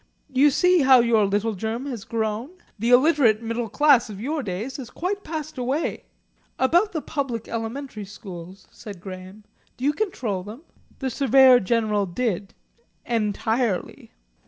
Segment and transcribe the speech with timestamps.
[0.33, 2.49] You see how your little germ has grown?
[2.79, 6.05] The illiterate middle class of your days has quite passed away."
[6.57, 9.43] "About the public elementary schools," said Graham.
[9.77, 10.63] "Do you control them?"
[10.97, 12.55] The Surveyor General did,
[13.05, 14.11] "entirely."